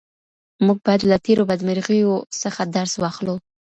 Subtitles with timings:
[0.65, 3.35] موږ باید له تېرو بدمرغیو څخه درس واخلو.